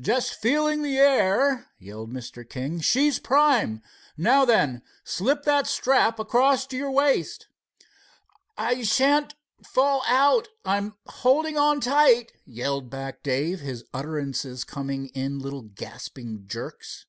[0.00, 2.48] "Just feeling the air," yelled Mr.
[2.48, 2.80] King.
[2.80, 3.82] "She's prime.
[4.16, 7.48] Now then, slip that strap across your waist."
[8.56, 10.48] "I shan't fall out.
[10.64, 17.04] I'm holding on tight," yelled back Dave, his utterance coming in little gasping jerks.